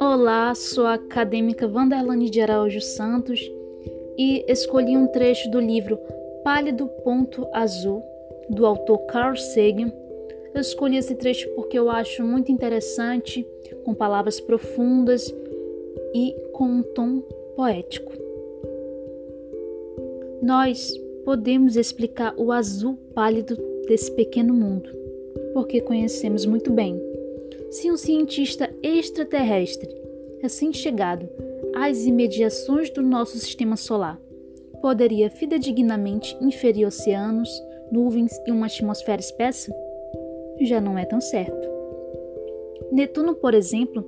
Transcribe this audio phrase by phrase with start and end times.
[0.00, 3.40] Olá, sou a acadêmica Vanderlane de Araújo Santos
[4.18, 5.98] e escolhi um trecho do livro
[6.44, 8.02] Pálido Ponto Azul,
[8.50, 9.92] do autor Carl Sagan.
[10.54, 13.46] Eu escolhi esse trecho porque eu acho muito interessante,
[13.84, 15.34] com palavras profundas
[16.14, 17.20] e com um tom
[17.56, 18.12] poético.
[20.42, 24.90] Nós podemos explicar o azul pálido desse pequeno mundo,
[25.54, 27.00] porque conhecemos muito bem
[27.72, 29.88] se um cientista extraterrestre,
[30.42, 31.26] recém-chegado
[31.74, 34.20] às imediações do nosso sistema solar,
[34.82, 37.48] poderia fidedignamente inferir oceanos,
[37.90, 39.74] nuvens e uma atmosfera espessa?
[40.60, 41.66] Já não é tão certo.
[42.92, 44.04] Netuno, por exemplo,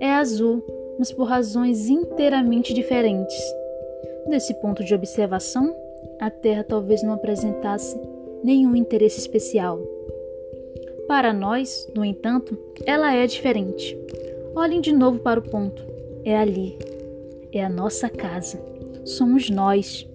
[0.00, 0.60] é azul,
[0.98, 3.38] mas por razões inteiramente diferentes.
[4.26, 5.72] Desse ponto de observação,
[6.20, 7.98] a Terra talvez não apresentasse
[8.44, 9.80] nenhum interesse especial.
[11.06, 13.96] Para nós, no entanto, ela é diferente.
[14.54, 15.84] Olhem de novo para o ponto.
[16.24, 16.78] É ali.
[17.52, 18.62] É a nossa casa.
[19.04, 20.06] Somos nós.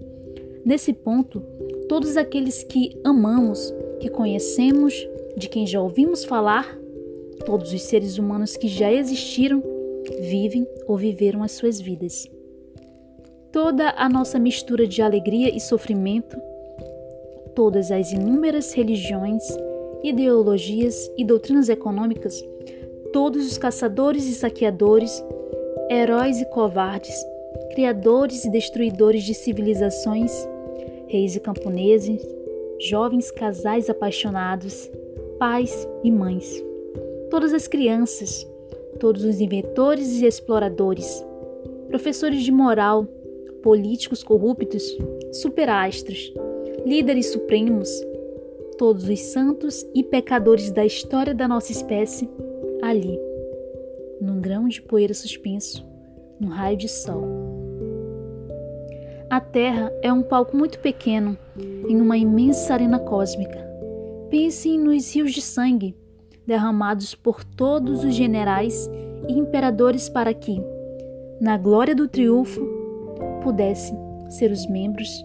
[0.64, 1.42] Nesse ponto,
[1.89, 4.94] todos aqueles que amamos, que conhecemos,
[5.36, 6.77] de quem já ouvimos falar,
[7.45, 9.61] todos os seres humanos que já existiram,
[10.22, 12.30] vivem ou viveram as suas vidas.
[13.56, 16.38] Toda a nossa mistura de alegria e sofrimento,
[17.56, 19.44] todas as inúmeras religiões,
[20.03, 22.44] ideologias e doutrinas econômicas,
[23.14, 25.23] todos os caçadores e saqueadores,
[25.89, 27.16] heróis e covardes,
[27.72, 30.33] criadores e destruidores de civilizações,
[31.08, 32.22] reis e camponeses,
[32.78, 34.92] jovens casais apaixonados,
[35.39, 36.61] pais e mães,
[37.30, 38.45] todas as crianças,
[39.00, 41.26] todos os inventores e exploradores,
[41.88, 43.08] professores de moral,
[43.66, 44.95] políticos corruptos,
[45.31, 46.31] superastros,
[46.85, 47.89] líderes supremos,
[48.77, 52.30] todos os santos e pecadores da história da nossa espécie
[52.83, 53.19] ali,
[54.21, 55.83] num grão de poeira suspenso,
[56.39, 57.23] num raio de sol.
[59.31, 61.36] A Terra é um palco muito pequeno
[61.89, 63.67] em uma imensa arena cósmica.
[64.30, 65.95] Pensem nos rios de sangue
[66.45, 68.87] derramados por todos os generais
[69.27, 70.61] e imperadores para que,
[71.42, 72.74] na glória do triunfo,
[73.45, 73.95] pudessem
[74.28, 75.23] ser os membros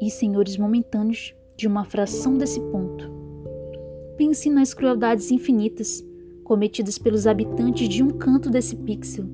[0.00, 3.10] e senhores momentâneos de uma fração desse ponto.
[4.16, 6.02] Pense nas crueldades infinitas
[6.42, 9.26] cometidas pelos habitantes de um canto desse pixel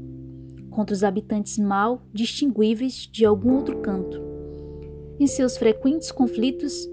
[0.71, 4.21] contra os habitantes mal distinguíveis de algum outro canto.
[5.21, 6.89] Em seus frequentes conflitos,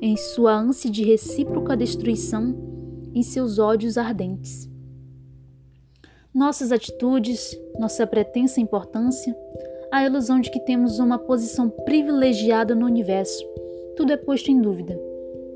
[0.00, 2.54] em sua ânsia de recíproca destruição,
[3.12, 4.70] em seus ódios ardentes.
[6.32, 9.36] Nossas atitudes, nossa pretensa importância,
[9.92, 13.46] a ilusão de que temos uma posição privilegiada no universo,
[13.94, 14.98] tudo é posto em dúvida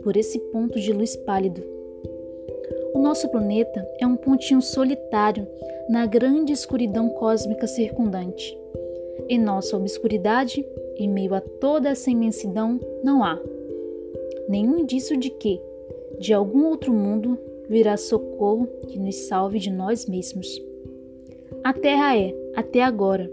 [0.02, 1.64] por esse ponto de luz pálido.
[2.94, 5.48] O nosso planeta é um pontinho solitário
[5.88, 8.56] na grande escuridão cósmica circundante.
[9.26, 10.62] Em nossa obscuridade,
[10.96, 13.40] em meio a toda essa imensidão, não há
[14.50, 15.58] nenhum indício de que,
[16.20, 17.38] de algum outro mundo,
[17.70, 20.62] virá socorro que nos salve de nós mesmos.
[21.64, 23.30] A Terra é, até agora,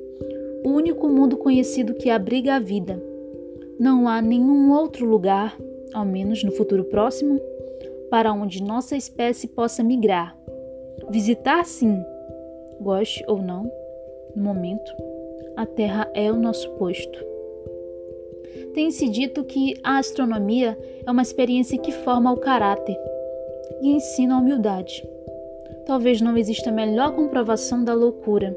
[0.64, 3.02] o único mundo conhecido que abriga a vida
[3.80, 5.58] não há nenhum outro lugar,
[5.94, 7.40] ao menos no futuro próximo,
[8.10, 10.38] para onde nossa espécie possa migrar.
[11.10, 12.02] Visitar, sim,
[12.80, 13.70] goste ou não,
[14.36, 14.92] no momento,
[15.58, 17.20] a Terra é o nosso posto.
[18.74, 22.98] Tem-se dito que a astronomia é uma experiência que forma o caráter
[23.82, 25.04] e ensina a humildade.
[25.86, 28.56] Talvez não exista melhor comprovação da loucura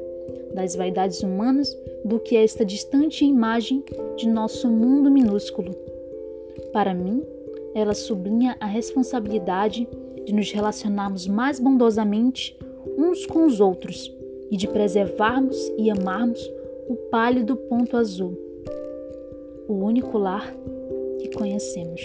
[0.53, 1.75] das vaidades humanas
[2.07, 3.83] do que esta distante imagem
[4.15, 5.75] de nosso mundo minúsculo.
[6.71, 7.21] Para mim,
[7.75, 9.85] ela sublinha a responsabilidade
[10.25, 12.57] de nos relacionarmos mais bondosamente
[12.97, 14.09] uns com os outros
[14.49, 16.39] e de preservarmos e amarmos
[16.87, 18.37] o pálido ponto azul,
[19.67, 20.49] o único lar
[21.19, 22.01] que conhecemos.